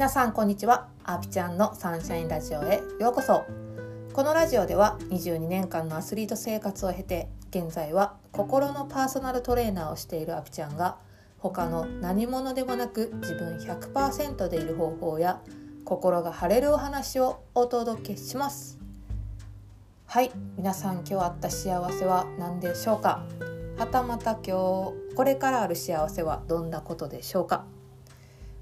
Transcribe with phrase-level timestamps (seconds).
[0.00, 0.88] 皆さんこんにちは。
[1.04, 3.44] アーピちゃんのサンシャインラジオへようこそ。
[4.14, 10.96] このラジオでは22年間のアスリート生活を経て現在は心のパーソナルトレーナーをしているアピちゃんが
[11.36, 15.42] 他の何者でもなく自分100%でいる方法や
[15.84, 18.78] 心が晴れるお話をお届けします。
[20.06, 23.22] はい皆さん今日あった幸せは何でしょうか？
[23.76, 27.66] はたまた今日これからある幸せはどんなことでしょうか？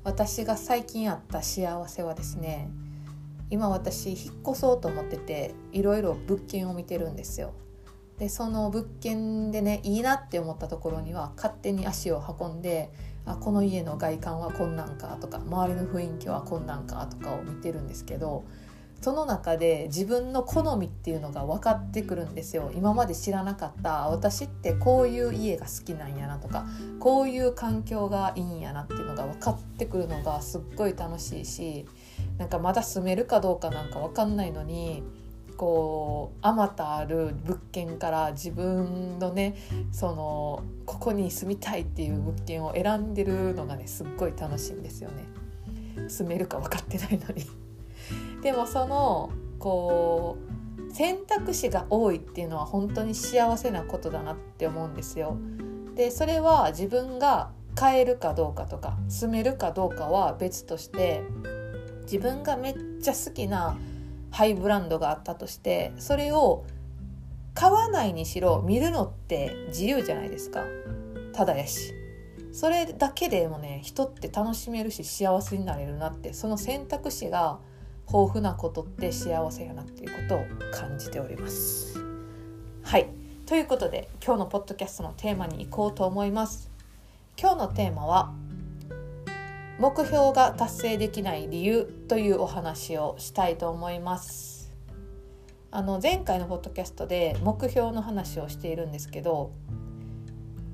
[0.09, 2.71] 私が最近あった幸せはですね
[3.51, 7.53] 今私引っ越そうと思ってていろいろ物件を見てるんですよ。
[8.17, 12.91] でその物件でねいいなって思ったところには勝手に足を運んで
[13.27, 18.45] あこの家の外観はこんなんかとか周りの雰囲気はこんなんかとかを見てるんですけど
[19.01, 22.73] その中で自分の好みっていうのが分かってくるんですよ。
[22.75, 26.67] 今まで知らなかった私ってこういう家が好きなんやなとか
[26.99, 31.87] こういう環境がいいんやなっていうのが分かってくるのがすっごい楽しいし
[32.39, 35.05] なんかまだ住めるかどうかなんか分かんないのに
[35.57, 39.57] こうあまたある物件から自分のね
[39.93, 45.25] そのここに住みたいっていう物件を選んでるのがねすっごい楽しいんですよね。
[46.09, 47.68] 住めるか分かってないのに。
[48.43, 50.39] でもそのこ
[50.89, 55.37] う選択肢が多いっていうのは本当に幸せなことだなって思うんですよ。
[55.95, 61.23] でそれは自分が買えるかどうかとか住めるかどうかは別として
[62.03, 63.77] 自分がめっちゃ好きな
[64.31, 66.65] ハイブランドがあったとしてそれを
[67.55, 70.65] 買わないにしろ見るのって自由じゃないですか
[71.33, 71.93] ただやし
[72.53, 77.59] それだけでもね人って楽しめるし幸せになれるなってその選択肢が
[78.13, 81.99] 豊富なことって幸せやなっていうことを感じております。
[82.83, 83.09] はい
[83.47, 86.71] ということで今日のポッドキャストのテーマに行こうと思います。
[87.41, 88.33] 今日のテーマは
[89.79, 94.73] 目標が達成できない理由というお話をしたいと思います。
[95.71, 99.53] あの前回のポッドキャストで目標の話をしているんですけど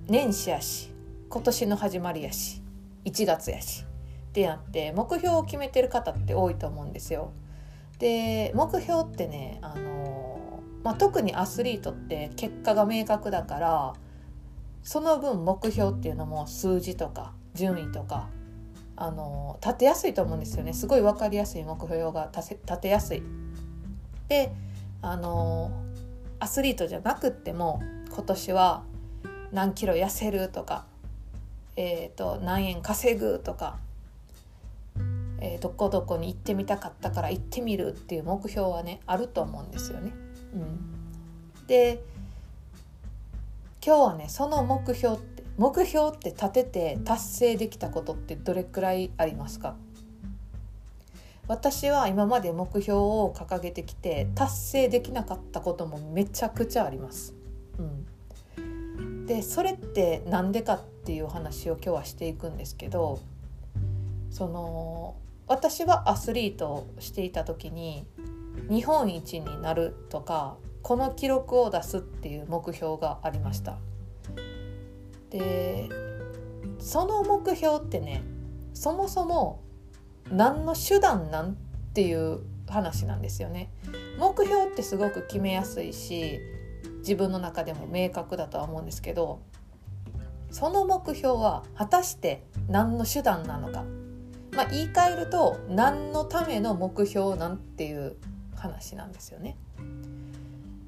[0.06, 0.92] 年始やし
[1.28, 2.62] 今年の始まりやし
[3.04, 3.84] 1月やし
[4.34, 7.30] ってなって目標を決めてる方って多いと思うんですよ。
[8.00, 13.94] で目標ってねあの、まあ、特にアスリートって結果が明確だから
[14.82, 18.28] その分目標っていうのも数字とか順位とか
[18.96, 23.22] あの立てやすいと思うんですよねすごい分かりやすい目標が立てやすい。
[24.26, 24.50] で
[25.00, 25.70] あの
[26.40, 27.80] アスリートじゃなくっても
[28.12, 28.82] 今年は
[29.52, 30.86] 何キロ痩せるとか、
[31.76, 33.78] えーと何円稼ぐとか
[35.40, 40.12] えー、どこどこに行ってみたかったから行ってみるっていう目標はねあると思うんですよね。
[40.54, 42.02] うん、で
[43.84, 49.76] 今日はねその目標って目標って立てて達成できたことってどれくらいありますか？
[51.46, 57.34] 私は今まで目標を掲げてきて達成できなかったこともめちゃくちゃあります。
[58.56, 63.20] うん、でそれって何でかっていう話を今日はしていくんですけど
[64.30, 65.14] その
[65.47, 68.06] 私はアスリートをしていた時に
[68.71, 73.78] 日本一になるとかこの記録を出すっていう目標がありました。
[75.31, 75.88] で
[76.78, 78.22] その目標ってね
[78.72, 79.62] そもそも
[80.31, 81.55] 何の手段なんっ
[81.94, 83.71] ていう話なんですよね。
[84.19, 86.41] 目標ってすごく決めやすいし
[86.99, 89.41] 自分の中でも明確だとは思うんですけど
[90.50, 93.84] その目標は果たして何の手段なのか。
[94.56, 98.16] まあ、言い換えると何のための目標なんていう
[98.54, 99.56] 話なんですよね。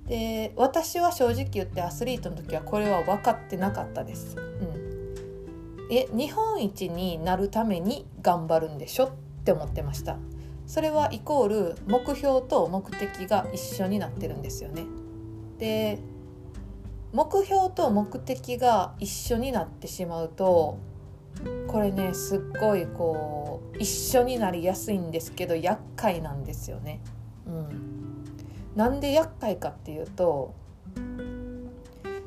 [0.07, 4.37] で私は正直言ってアスリートの時はこれは分かってなかったです。
[4.37, 9.11] うん、え日本一になるために頑張るんでしょっ
[9.45, 10.17] て思ってました。
[10.67, 14.85] それはイコール目標と目的が一緒になってるんですよね。
[15.59, 15.99] で
[17.13, 20.79] 目標と目的が一緒になってしまうと
[21.67, 27.01] これねすっごいこう一緒になりやすいんですけど厄介なんですよね。
[27.47, 28.25] うん、
[28.75, 30.55] なんで厄介かっていうと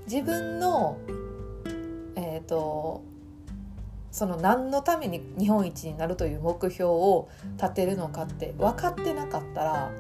[0.06, 0.98] 自分の
[2.16, 3.04] えっ、ー、と
[4.12, 9.92] その何のために日本一になるという目標を立てるのかって分かってなかったら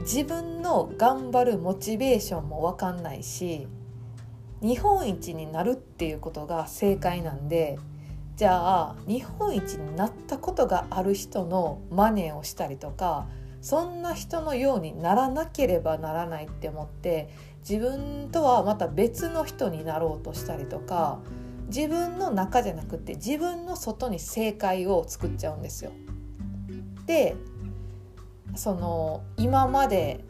[0.00, 3.66] 自分の頑張るモチベーションも分かんないし
[4.60, 7.78] 日本一になるっていうことが正解なんで
[8.38, 13.26] じゃあ日本一になったことがある人の真似をしたりとか
[13.60, 17.28] そんな人のようにならなければならないって思って
[17.68, 21.18] 自分とはまた別の人になろうとしたりとか
[21.66, 25.90] 自分の中じゃなくて自分の外に正解を作っちゃうんですよ。
[27.06, 27.34] で
[28.54, 30.24] その今まで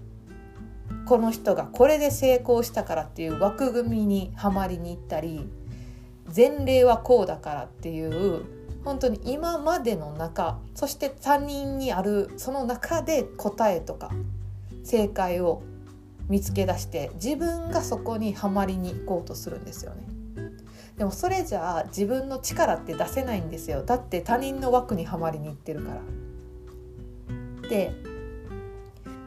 [1.04, 5.46] この人がこれで成功したからっていう枠組みにはまりに行ったり
[6.34, 8.44] 前例はこうだからっていう
[8.84, 14.10] 本当に今までの中そして他人にあるその中で答えとか
[14.84, 15.62] 正解を
[16.28, 20.06] 見つけ出して自分がそこにはまりに行こうとするんですよね。
[20.96, 27.68] でもそれじゃあ自分の力って出せないんですよだって他人の枠にはまりに行ってるから。
[27.68, 27.92] で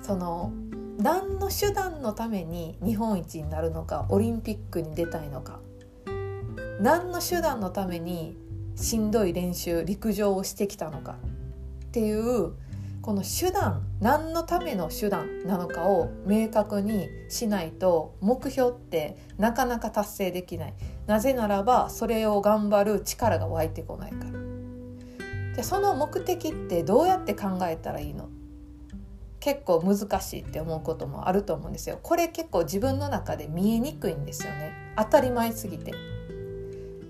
[0.01, 0.51] その
[0.97, 5.59] 何の手段のために日本一になるのかオリンピックに出たいのか
[6.81, 8.35] 何の手段のために
[8.75, 11.17] しんどい練習陸上をしてきたのか
[11.85, 12.53] っていう
[13.03, 20.73] この手段何のための手段なのかを明確にしないと目標ってなかなか達成できない。
[21.05, 24.11] なぜならばそれを頑張る力が湧いてこない。
[24.11, 24.31] から
[25.55, 28.27] でその目的ってどうやって考えたらいいの？
[29.39, 31.99] 結構難しいって思うこともあると思うんですよ。
[32.01, 34.73] これ結構自分の中で見えにくいんですよね。
[34.97, 35.93] 当たり前すぎて。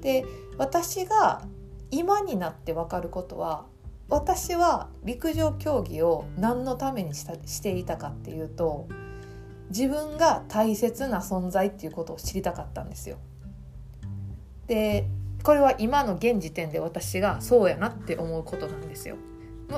[0.01, 0.25] で
[0.57, 1.43] 私が
[1.91, 3.65] 今になって分かることは
[4.09, 8.87] 私は陸上競技を何のためにしたしていたかっていうと
[9.69, 13.17] 自分が大切な存在っていうことを知りたかったんですよ。
[14.67, 15.07] で
[15.43, 19.15] これは今の現時点で私がそうやなって思うことなんですよ。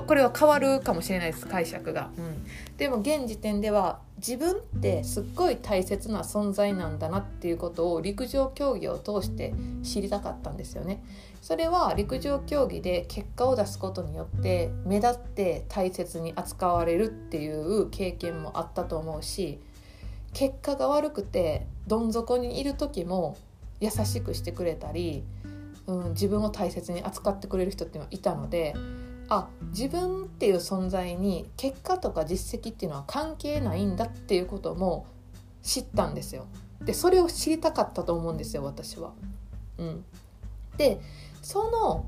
[0.01, 2.45] これは変わるかもしれないです解釈が、うん、
[2.77, 9.53] でも現時点では自分ってすっごい大切な存在なんだなっていうことを陸上競技を通して
[9.83, 11.03] 知りたかったんですよね。
[11.41, 19.59] それは陸上競技で結果を出すことによって目立って大切に扱われるっていう経験もあったと思うし
[20.31, 23.37] 結果が悪くてどん底にいる時も
[23.81, 25.25] 優しくしてくれたり、
[25.85, 28.73] うん、自分を大切に扱ってくれる人っていうのはいたので
[29.29, 35.05] あ自分っていう存在に結果とか実績っていうのは関係ないんだっていうことも
[35.61, 36.45] 知ったんですよ。
[36.81, 39.13] でそれを知りたかったと思うんですよ私は。
[39.77, 40.05] うん、
[40.77, 40.99] で
[41.41, 42.05] その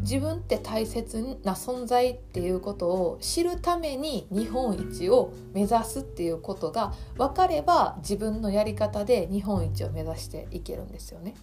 [0.00, 11.34] 自分って大切な存在っていうことを知るために日本一を目指すっていうことが分かれば自分のやり方で日本一を目指していけるんですよね。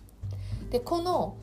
[0.70, 1.38] でこの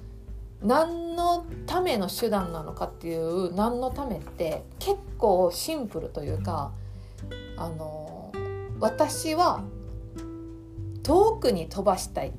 [0.62, 6.72] 何のための手段なのかっていう何のためって結構シンプルというか
[7.56, 8.32] あの
[8.80, 9.62] 私は
[11.02, 12.32] 遠くに飛ばしたいっ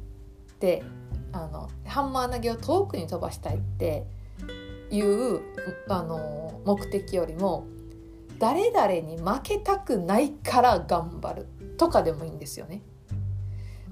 [0.60, 0.84] て
[1.32, 4.06] あのハンマー投げを遠くに飛ばしたいって
[4.92, 5.42] いう
[5.88, 7.68] あの目的よりも
[8.38, 12.82] 誰々に負けたくないから頑張るとかでもいいんですよね。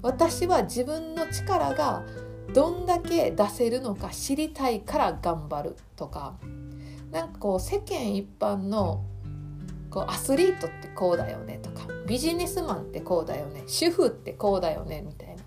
[0.00, 2.04] 私は自分の力が
[2.52, 6.34] どんだけ出せるのか知りたいから頑張るとか
[7.10, 9.04] なんかこう世間一般の
[9.90, 15.42] こうアスリートってこうだよねとかビジネスマンってこうだよね主婦ってこうだよねみたいな。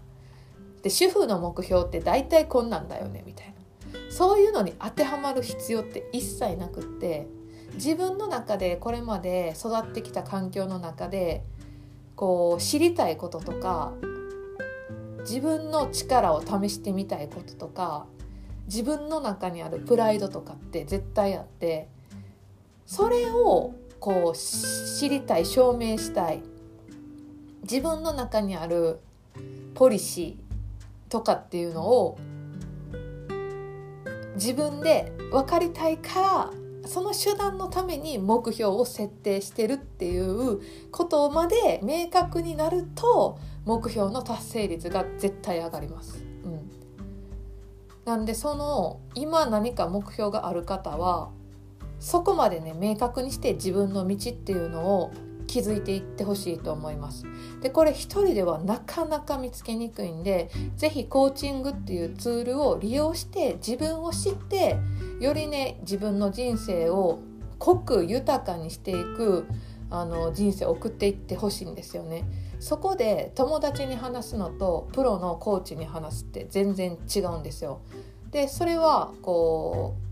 [0.82, 3.54] で主婦の目標って大体こんなんだよねみたいな。
[4.10, 7.28] そういうのに当てはまる必要って一切なくって
[7.76, 11.44] 自分の中でこれまで育ってきた環境の中で
[12.16, 13.94] こう知りたいこととか
[15.22, 18.06] 自分の力を試してみたいこととか
[18.66, 21.88] 自分の中にあるプライドとかって絶対あって
[22.86, 26.42] それをこう知りたい証明したい。
[27.64, 29.00] 自分の中にある
[29.76, 32.18] ポリシーとかっていうのを
[34.36, 36.52] 自分で分かりたいから
[36.88, 40.60] その手段のために目標を設定してるっていう
[40.92, 46.24] ことまで明確になると目標の達成率が絶対上がります。
[46.44, 46.72] うん、
[48.06, 51.30] なんでその今何か目標がある方は
[52.00, 55.12] そこまでね明確にして自分の道っていうのを
[55.46, 57.26] 築いていってほしいと思います。
[57.62, 64.78] でこれ一人ではなかなか見つけにくいんで是非コーチングっていうツールを利用して自分を知って
[65.20, 67.20] よりね自分の人生を
[67.60, 69.46] 濃く豊かにしていく
[69.92, 72.24] あの人生を送っていってほしいんですよね。
[72.62, 77.82] そこで友達に話すのとプロのコーチに話すって全然違うんですよ。
[78.30, 80.12] でそれはこう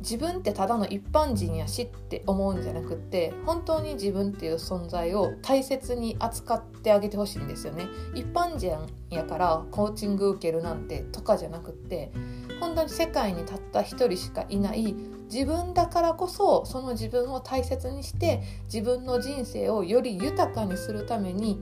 [0.00, 7.86] 自分ってただの一般人やしって思うんじゃなくって本当に自分っていう存在を大切に扱ってあげてほしいんですよね。
[8.14, 8.76] 一般人
[9.10, 12.12] やからコーチング受けるなんてとかじゃなくって
[12.60, 14.94] 本当に世界にたった一人しかいない
[15.32, 21.60] 自分だからこそその自分を大切にして自分の人生をより豊かにするために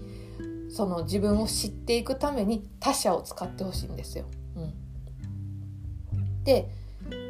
[0.70, 4.24] その自分を知っていくために他者を使ってほしいんですよ。
[4.56, 6.68] うん、で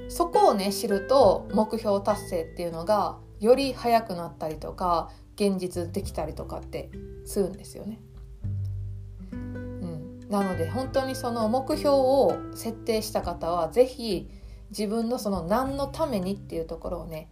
[0.09, 6.91] そこをね知ると目標達成っていうのがより早くなったりとか現実できたりとかって
[7.25, 7.99] するんですよね。
[10.33, 14.31] なので本当にその目標を設定した方は是非
[14.71, 17.29] 自分のその何のためにっていうところをね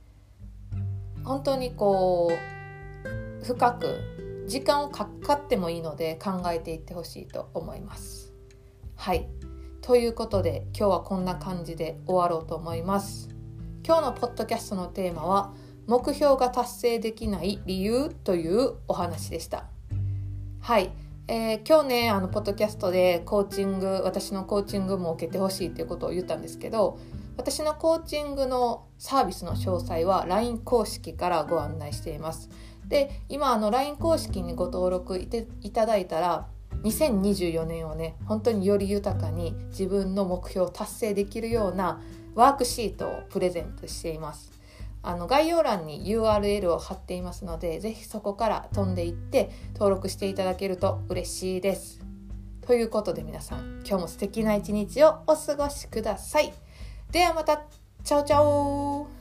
[1.25, 8.35] 本当にこう深く時間をかかってもいいので考えていってほしいと思います。
[8.97, 9.29] はい
[9.81, 13.31] ということで今日はこんな感じで終わろうと思います。
[13.83, 15.55] 今日のポッドキャストのテーマは
[15.87, 19.65] 目標が達成できない理由というお話でした。
[20.61, 20.93] はい、
[21.33, 26.99] えー、今日ねあのポッドキャストでコーチング私のコーチングも受けてほしいっていうことを言ったんですけど
[27.37, 32.51] 私のコーチングのサービスの詳細は LINE 公式からご案内しています。
[32.89, 36.49] で今あの LINE 公式にご登録いていただいたら
[36.83, 42.01] 2024年をね本当により豊かに自分の目標を達成できるような
[42.35, 44.51] ワークシートをプレゼントしています
[45.03, 52.01] あの概要欄に URL を貼っていますので是非そこから飛んでいって登録していただけると嬉しいです。
[52.67, 56.53] ということで皆さん今日も素敵な一日をお過ごしください。
[57.11, 57.63] ではまた。
[58.03, 59.20] チャオチャオ